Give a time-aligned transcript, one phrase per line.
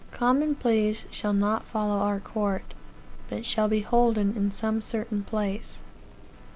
[0.09, 2.73] "Common Pleas shall not follow our court,
[3.29, 5.79] but shall be holden in some certain place.